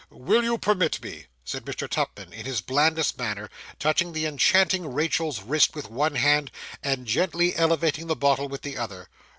'Will 0.09 0.43
you 0.43 0.57
permit 0.57 0.99
me?' 1.03 1.25
said 1.45 1.63
Mr. 1.63 1.87
Tupman, 1.87 2.33
in 2.33 2.43
his 2.47 2.59
blandest 2.59 3.19
manner, 3.19 3.51
touching 3.77 4.13
the 4.13 4.25
enchanting 4.25 4.87
Rachael's 4.91 5.43
wrist 5.43 5.75
with 5.75 5.91
one 5.91 6.15
hand, 6.15 6.49
and 6.81 7.05
gently 7.05 7.55
elevating 7.55 8.07
the 8.07 8.15
bottle 8.15 8.49
with 8.49 8.63
the 8.63 8.77
other. 8.79 9.09